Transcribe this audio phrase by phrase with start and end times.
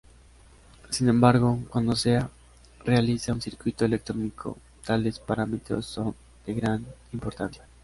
[0.89, 2.27] Sin embargo, cuando sea
[2.83, 7.67] realiza un circuito electrónico, tales parámetros son de gran importancia.